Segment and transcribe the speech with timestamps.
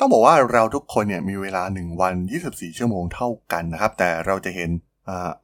[0.00, 2.14] ต้องบอกว่าเราทุกคนเนี่ยมีเวลา 1 วัน
[2.46, 4.70] 24 ชั่วโมงเท่ากันนะครับ แต่เราจะเห็น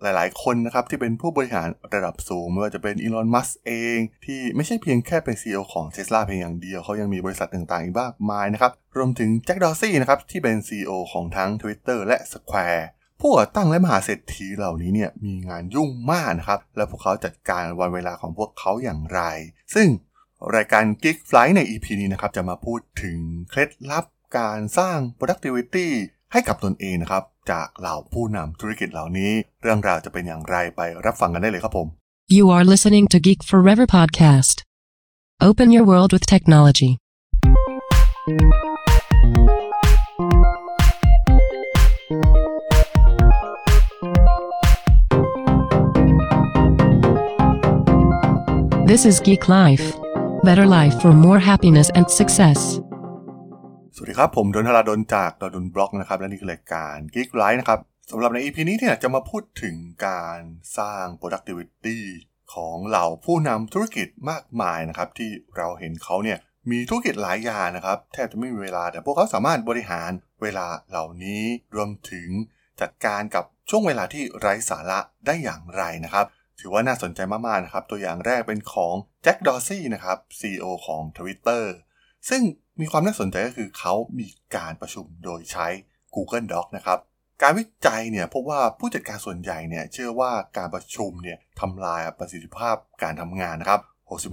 [0.02, 10.92] หลายๆ คนนะครับที่เป็นผู้บริหารระดับสูง ไม่ว่าจะเป็นอีลอนมัสเอง ที่ไม่ใช่เพียงแค่เป็น CEO ของเท s l a เพียงอย่างเดียว เขายังมีบริษัทต่างๆ อีกมากมายนะครับ รวมถึงแจ็คดอซี่นะครับ ที่เป็น CEO
[11.12, 12.84] ของทั้ง Twitter และ Square
[13.20, 19.20] ผู้ก่อตั้งและมหาเศรษฐีเหล่านี้เนี่ยมีงานยุ่งมากนะครับ และพวกเขาจัดการวันเวลาของพวกเขาอย่างไร
[19.74, 19.88] ซึ่ง
[20.56, 23.18] รายการ Geek Flight ใน EP นี้นะครับจะมาพูดถึง
[23.50, 24.04] เคล็ดลับ
[24.38, 25.88] การสร้าง productivity
[26.32, 31.88] ให้กับตนเองนะครับ จากเหล่าผู้นำธุรกิจเหล่านี้ เรื่องราวจะเป็นอย่างไรไปรับฟังกันได้เลยครับผม
[32.36, 34.56] You are listening to Geek Forever podcast.
[35.48, 36.92] Open your world with technology.
[48.90, 49.84] This is Geek Life.
[50.48, 52.60] Better life for more happiness and success.
[54.04, 60.38] สวัสดีครับ ผมดนทราดนจากดนบล็อกนะครับ และนี่คือรายการ Geek Life นะครับสำหรับใน EP นี้เนี่ยจะมาพูดถึงการ
[60.78, 61.98] สร้าง productivity
[62.54, 66.38] ของเหล่าผู้นำธุรกิจมากมายนะครับ ที่เราเห็นเขาเนี่ย
[66.70, 70.10] มีธุรกิจหลายอย่างนะครับ แทบจะไม่มีเวลาแต่พวกเขาสามารถบริหาร
[70.42, 71.44] เวลาเหล่านี้
[71.76, 72.28] รวมถึง
[72.80, 76.26] จัดการกับช่วงเวลาที่ไร้สาระได้อย่างไรนะครับ
[76.60, 81.64] ถือว่าน่าสนใจมากๆนะครับ ตัวอย่างแรกเป็นของแจ็คดอซี่นะครับ CEO ของ Twitter
[82.30, 82.42] ซึ่ง
[82.80, 85.66] มีความน่าสนใจก็คือเขามีการประชุมโดยใช้
[86.14, 86.98] Google Doc นะครับ
[87.42, 93.80] การวิจัยเนี่ยพบว่าผู้จัดการส่วนใหญ่เนี่ยเชื่อว่าการประชุมเนี่ยทำลายประสิทธิภาพการทำงานนะครับ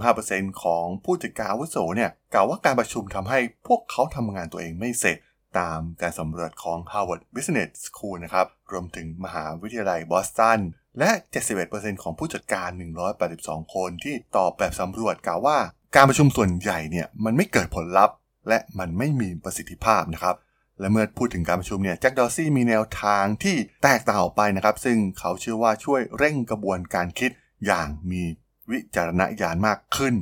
[0.04, 5.18] 65%ของผู้จัดการอาวุโสเนี่ยกล่าวว่าการประชุมทำให้พวกเขาทำงานตัวเองไม่เสร็จ
[5.58, 10.60] ตามการสำรวจของ Harvard Business School นะครับ รวมถึงมหาวิทยาลัยบอสตัน
[10.98, 11.10] และ
[11.56, 12.68] 71%ของผู้จัดการ
[13.22, 15.58] 182 คนที่ตอบแบบสำรวจกล่าวว่า
[15.96, 18.16] การประชุมส่วนใหญ่เนี่ยมันไม่เกิดผลลัพธ์
[18.48, 20.36] และมันไม่มีประสิทธิภาพนะครับ
[20.80, 27.30] และเมื่อพูดถึงการประชุมเนี่ยแจ็คดอซี่มีแนวทางที่แตกต่างออกไปนะครับ ซึ่งเขาเชื่อว่าช่วยเร่งกระบวนการคิด
[27.66, 28.22] อย่างมี
[28.70, 30.14] วิจารณญาณมากขึ้น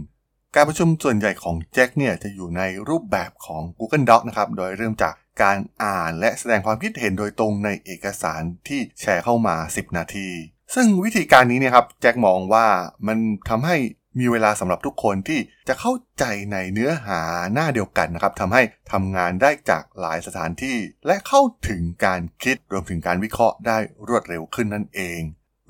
[0.55, 10.29] การประชุมส่วนใหญ่ของแจ็คเนี่ยจะอยู่ในรูปแบบของ Google Doc นะครับ โดยเริ่มจากการอ่านและแสดงความคิดเห็นโดยตรงในเอกสารที่แชร์เข้ามา 10 นาที
[10.75, 12.67] ซึ่งวิธีการนี้เนี่ยครับแจ็คมองว่า
[13.07, 13.77] มันทำให้
[14.19, 17.21] มีเวลาสำหรับทุกคนที่จะเข้าใจในเนื้อหา
[17.53, 18.63] หน้าเดียวกันนะครับทำให้
[18.93, 20.77] ทำงานได้จากหลายสถานที่
[21.07, 23.79] และเข้าถึงการคิดรวมถึงการวิเคราะห์ได้
[24.09, 25.21] รวดเร็วขึ้นนั่นเอง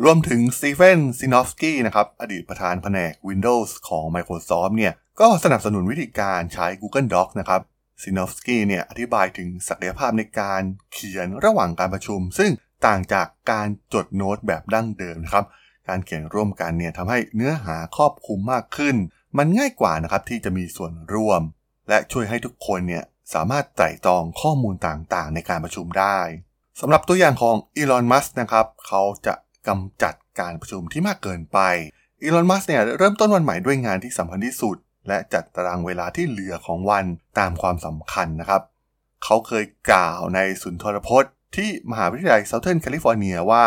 [0.04, 7.60] รวมถึงสตีเฟนซินอฟสกี้นะครับอดีตประธานแผนก Windows ของ Microsoft เนี่ยก็สนับสนุนวิธีการใช้ Google Docs นะครับ
[8.02, 10.62] ซินอฟสกี้เนี่ยอธิบายถึงศักยภาพในการ
[10.92, 12.50] เขียนระหว่างการประชุม ซึ่ง
[12.86, 15.44] ต่างจากการจดโน้ตแบบดั้งเดิมนะครับ
[15.88, 18.96] การเขียนร่วมกันเนี่ยทำให้เนื้อหาครอบคลุมมากขึ้น
[19.38, 21.42] มันง่ายกว่านะครับที่จะมีส่วนร่วม
[21.88, 23.04] และช่วยให้ทุกคนเนี่ย
[23.34, 26.18] สามารถไต่ตองข้อมูลต่างๆ ในการประชุมได้
[26.80, 29.34] สำหรับตัวอย่างของอีลอน มัสนะครับ เขาจะ
[29.68, 31.58] กำจัดการประชุมที่มากเกินไป
[32.22, 34.76] อีลอน มัสเนี่ยเริ่มต้นวันใหม่ด้วยงานที่สำคัญที่สุด
[35.08, 37.04] และจัดตารางเวลาที่เหลือของวัน
[37.38, 38.62] ตามความสำคัญนะครับ
[39.24, 43.64] เขาเคยกล่าวในสุนทรพจน์ ที่มหาวิทยาลัยเซาเทิร์นแคลิฟอร์เนียว่า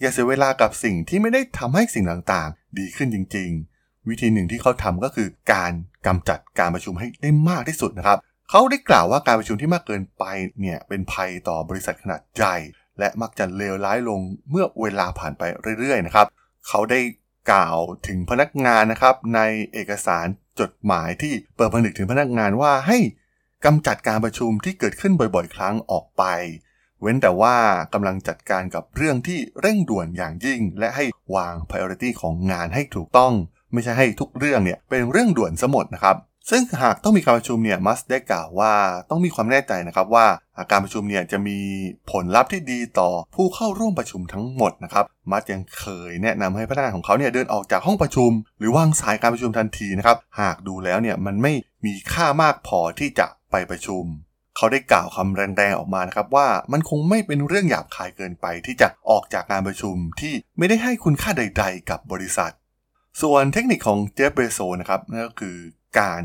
[0.00, 5.72] อย่าเสียเวลากับสิ่งที่ไม่ได้ทำให้สิ่งต่างๆ ดีขึ้นจริง ๆ วิธีหนึ่งที่เขาทำก็คือการ
[6.06, 8.18] กำจัดการประชุมให้ได้มากที่สุดนะครับ
[8.50, 10.24] เขาได้กล่าวว่าการประชุมที่มากเกินไป
[10.60, 12.56] เนี่ยเป็นภัยต่อบริษัทขนาดใหญ่
[12.98, 15.42] และมักจะเลวร้ายลงเมื่อเวลาผ่านไป
[15.80, 16.26] เรื่อยๆนะครับ
[16.68, 17.00] เขาได้
[17.50, 19.40] กล่าวถึงพนักงานนะครับใน
[19.72, 20.26] เอกสาร
[20.60, 22.98] จดหมายที่เปิดผนึกถึงพนักงานว่าให้
[23.64, 26.24] กำจัดการประชุมที่เกิดขึ้นบ่อยๆ ครั้งออกไป
[27.04, 27.56] เว้นแต่ว่า
[27.94, 31.04] กำลังจัดการกับเรื่องที่เร่งด่วนอย่างยิ่ง และให้
[31.34, 33.32] วาง priority ของงานให้ถูกต้อง
[33.72, 36.16] ไม่ใช่ให้ทุกเรื่องเนี่ยเป็นเรื่องด่วนซะหมดนะครับ
[36.50, 38.72] ซึ่งหากต้องมีการประชุมเนี่ยมัสได้กล่าวว่า
[39.10, 40.26] ต้องมีความแน่ใจนะครับว่า
[40.70, 41.58] การประชุมเนี่ยจะมี
[42.10, 51.52] ผลลัพธ์ที่ดีต่อผู้เข้าร่วมประชุมทั้งหมดนะครับมัสยังเคยแนะนำให้พนักงานของเขาเนี่ยเดินออกจากห้องประชุม หรือวางสายการประชุมทันทีนะครับหากดูแล้วเนี่ยมันไม่
[51.84, 54.04] มีค่ามากพอที่จะไปประชุม
[54.56, 62.52] เขาได้กล่าวคำแรงๆออกมานะครับว่ามันคงไม่เป็นเรื่องหยาบคายเกินไป ที่จะออกจากการประชุมที่ไม่ได้ให้คุณค่าใด ๆ กับบริษัท
[63.22, 65.56] ส่วนเทคนิคของเจฟเบโซนะครับนั่นก็คือ
[66.00, 66.20] การ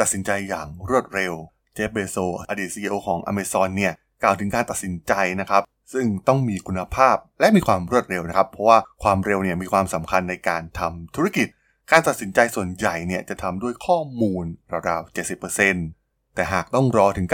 [0.00, 1.34] ตัดสินใจอย่างรวดเร็ว
[1.74, 2.16] เจฟเบโซ
[2.48, 5.62] อดีต CEO ของ Amazon เนี่ยกล่าวถึงการตัดสินใจนะครับ
[5.92, 11.48] ซึ่งต้องมีคุณภาพและมีความรวดเร็วนะครับ เพราะว่าความเร็วเนี่ยมีความสำคัญในการทำธุรกิจ
[11.90, 14.44] การตัดสินใจส่วนใหญ่เนี่ยจะทำด้วยข้อมูล
[14.88, 15.16] ราวๆ
[15.56, 15.99] 70%
[16.34, 17.26] แต่หากต้องรอถึง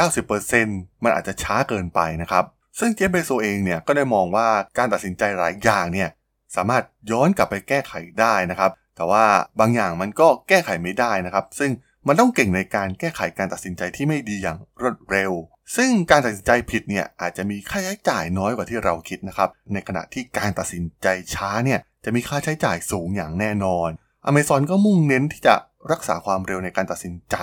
[0.48, 2.44] 90%มันอาจจะช้าเกินไปนะครับ
[2.78, 4.48] ซึ่งเจฟเบโซเองเนี่ยก็ได้มองว่า
[4.78, 6.08] การตัดสินใจหลายอย่างเนี่ย
[6.56, 9.24] สามารถย้อนกลับไปแก้ไขได้นะครับ แต่ว่า
[9.60, 11.70] บางอย่างมันก็แก้ไขไม่ได้นะครับ ซึ่ง
[12.08, 15.32] มันต้องเก่งในการแก้ไขการตัดสินใจที่ไม่ดีอย่างรวดเร็ว
[15.76, 23.88] ซึ่งการตัดสินใจผิดเนี่ยอาจจะมีค่าใช้จ่ายน้อยกว่าที่เราคิดนะครับ ในขณะที่การตัดสินใจช้าเนี่ยจะมีค่าใช้จ่ายสูงอย่างแน่นอน
[24.30, 25.54] Amazon ก็มุ่งเน้นที่จะ
[25.92, 27.36] รักษาความเร็วในการตัดสินใจ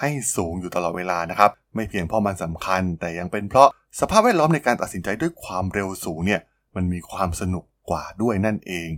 [0.00, 3.68] ให้สูงอยู่ตลอดเวลานะครับ ไม่เพียงเพราะมันสำคัญ แต่ยังเป็นเพราะ
[4.00, 6.40] สภาพแวดล้อมในการตัดสินใจด้วยความเร็วสูงเนี่ย
[6.76, 8.88] มันมีความสนุกกว่าด้วยนั่นเอง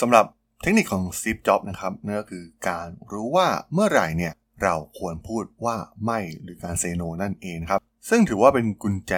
[0.00, 0.24] สำหรับ
[0.62, 4.32] เทคนิคของซีฟจ็อบนะครับนั่นก็คือการรู้ว่าเมื่อไหร่เนี่ย
[4.62, 9.14] เราควรพูดว่าไม่หรือการเซโนนั่นเองครับ ซึ่งถือว่าเป็นกุญแจ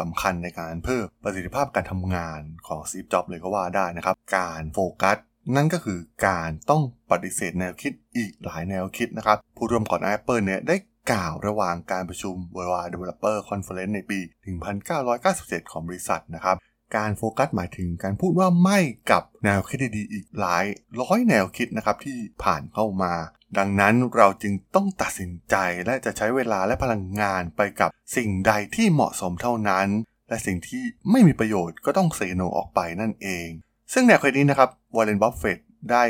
[0.00, 5.16] สำคัญในการเพิ่มประสิทธิภาพการทำงานของซีฟจ็อบเลยก็ว่าได้นะครับ การโฟกัส
[5.56, 10.76] นั่นก็คือการต้องปฏิเสธแนวคิดอีกหลายแนวคิดนะครับ ผู้ร่วมก่อน Apple เนี่ยได้
[11.12, 14.18] กล่าวระหว่างการประชุม Worldwide Developer Conference ในปี
[14.94, 16.56] 1997 ของบริษัทนะครับ
[16.96, 18.78] การโฟกัสหมายถึงการพูดว่าไม่
[19.10, 20.64] กับแนวคิดดีๆอีกหลาย
[21.00, 23.14] ร้อยแนวคิดนะครับที่ผ่านเข้ามา
[23.58, 29.88] ดังนั้นเราจึงต้องตัดสินใจและจะใช้เวลาและพลังงานไปกับสิ่งใดที่เหมาะสมเท่านั้น
[30.28, 33.48] และสิ่งที่ไม่มีประโยชน์ก็ต้อง Say No ออกไปนั่นเอง
[33.92, 35.58] ซึ่งแนวคิดนี้นะครับ Warren Buffett
[35.90, 36.02] ได้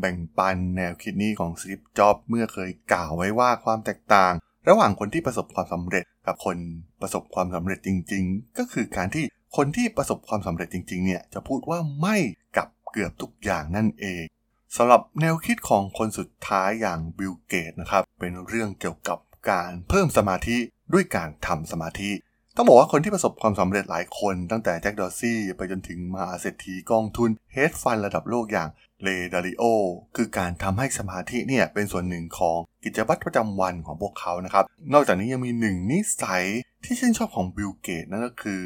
[0.00, 4.32] แบ่งปันแนวคิดนี้ของ Steve Jobs เมื่อเคยกล่าวไว้ว่าความแตกต่าง
[4.68, 6.56] ระหว่างคนที่ประสบความสำเร็จกับคน
[7.00, 9.24] ประสบความสำเร็จจริง ๆ ก็คือการที่
[9.56, 12.16] คนที่ประสบความสำเร็จจริง ๆ เนี่ยจะพูดว่าไม่
[12.56, 14.22] กับเกือบทุกอย่างนั่นเอง
[14.76, 19.18] สำหรับแนวคิดของคนสุดท้ายอย่าง Bill Gates นะครับเป็นเรื่องเกี่ยวกับ
[19.50, 20.56] การเพิ่มสมาธิ
[20.92, 22.10] ด้วยการทำสมาธิ
[22.60, 28.68] ต้องบอกว่าคนที่ประสบความสำเร็จหลายคนตั้งแต่ Jack Dorsey ไปจนถึงมหาเศรษฐีกองทุน Hedge Fund ระดับโลกอย่าง
[29.02, 29.64] Ray Dalio
[30.16, 36.44] คือการทำให้สมาธิเนี่ยเป็นส่วนหนึ่งของกิจวัตรประจำวันของพวกเขานะครับ นอกจากนี้ยังมีหนึ่งนิสัย
[36.84, 38.62] ที่ชื่นชอบของบิลเกตนั่นก็คือ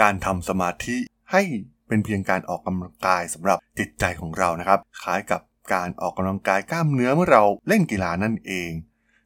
[0.00, 0.96] การทำสมาธิ
[1.32, 1.42] ให้
[1.88, 5.40] เป็นเพียงการออกกำลังกายสำหรับจิตใจของเรานะครับคล้ายกับ
[5.74, 8.70] การออกกำลังกายกล้ามเนื้อเมื่อเราเล่นกีฬานั่นเอง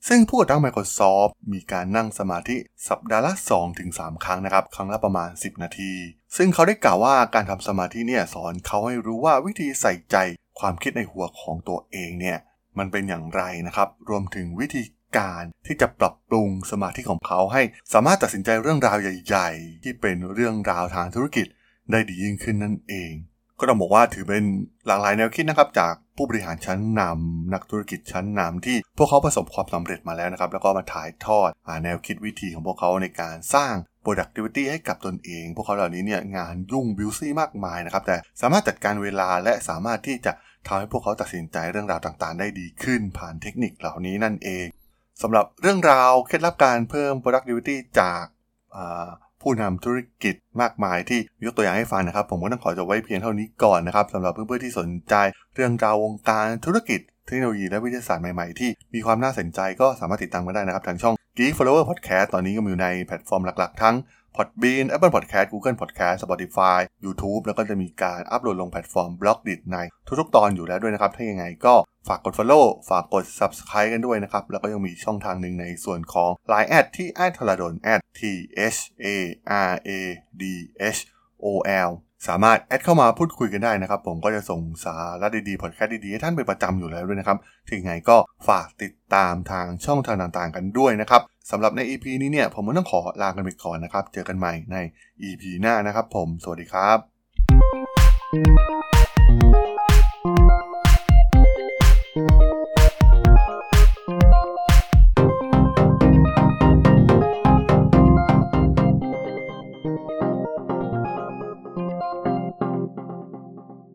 [0.09, 2.56] ซึ่งผู้ก่อตั้ง Microsoft มีการนั่งสมาธิ
[2.89, 3.33] สัปดาห์ละ
[3.79, 5.93] 2-3 ครั้งนะครับ ครั้งละประมาณ 10 นาที
[6.37, 10.17] ซึ่งเขาได้กล่าวว่าการทำสมาธิเนี่ยสอนเขาให้รู้ว่าวิธีใส่ใจ
[10.61, 12.39] ความคิดในหัวของตัวเองเนี่ย
[12.79, 14.83] มันเป็นอย่างไรนะครับ รวมถึงวิธี
[15.17, 17.62] การที่จะปรับปรุงสมาธิของเขาให้
[17.93, 21.47] สามารถตัดสินใจเรื่องราวใหญ่ ๆ ที่เป็นเรื่องราวทางธุรกิจ
[21.91, 23.12] ได้ดียิ่งขึ้นนั่นเอง
[23.60, 24.44] ก็ต้องบอกว่าถือเป็น
[24.87, 31.50] หลากหลายแนวคิดนะครับจากผู้บริหารชั้นนำนักธุรกิจชั้นนำที่พวกเขาประสบความสำเร็จมาแล้วนะครับ แล้วก็มาถ่ายทอด
[31.84, 33.75] แนวคิดวิธีของพวกเขาในการสร้าง
[34.05, 40.32] productivity ให้กับตนเอง พวกเขาเหล่านี้เนี่ยงานยุ่งบิวซี่มากมายนะครับ แต่สามารถจัดการเวลาและสามารถที่จะ
[40.66, 44.66] ทำให้พวกเขาตัดสินใจเรื่องราวต่างๆ ได้ดีขึ้น ผ่านเทคนิคเหล่านี้นั่นเอง
[45.22, 48.25] สำหรับเรื่องราวเคล็ดลับการเพิ่ม productivity จาก
[49.43, 55.14] ผู้นำธุรกิจมากมายที่ยกตัวอย่างให้ฟังนะครับ ผมก็ต้องขอจบไว้เพียงเท่านี้ก่อนนะครับสำหรับเพื่อนๆที่สนใจ
[55.55, 63.96] เรื่องราววงการธุรกิจเทคโนโลยีและวิทยาศาสตร์ใหม่ๆ ที่มีความน่าสนใจก็สามารถติดตามกันได้นะครับ ทางช่อง Geek Forever Podcast ตอนนี้ก็มีอยู่ในแพลตฟอร์มหลักๆ ทั้ง
[64.37, 69.76] Podbean Apple Podcast Google Podcast Spotify YouTube แล้วก็จะมีการอัปโหลดลงแพลตฟอร์ม Blockdit ใน
[70.20, 71.75] ทุกๆ ตอนอยู่แล้วด้วยนะครับ ถ้ายังไงก็
[72.08, 78.20] ฝากกด Follow ฝากกด Subscribe กันด้วยนะครับ แล้วก็ยังมีช่องทางหนึ่งในส่วนของ Line แอดที่แอดทรดนแอด T
[78.75, 79.06] H A
[79.70, 79.90] R A
[80.40, 80.43] D
[80.96, 81.00] H
[81.44, 81.46] O
[81.88, 81.90] L
[82.28, 87.38] สามารถแอดเข้ามาพูดคุยกันได้นะครับ ผมก็จะส่งสาระดีๆ พอดแคสต์ดีๆ ให้ท่านเป็นประจำอยู่แล้วด้วยนะครับ
[87.70, 88.16] ถึงไงก็
[88.49, 94.76] ฝากติดตามทางช่องทางต่างๆ กันด้วยนะครับสำหรับใน EP นี้เนี่ย ผมก็ต้องขอลากันไปก่อนนะครับ เจอกันใหม่ใน
[95.22, 98.77] EP หน้านะครับ ผม สวัสดีครับ